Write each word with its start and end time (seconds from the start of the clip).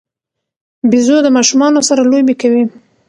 بيزو 0.89 1.17
د 1.23 1.27
ماشومانو 1.37 1.79
سره 1.89 2.01
لوبې 2.11 2.35
کوي. 2.41 2.63